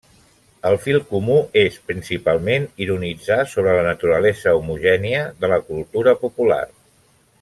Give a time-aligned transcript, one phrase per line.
[0.67, 6.63] El fil comú és principalment ironitzar sobre la naturalesa homogènia de la cultura popular.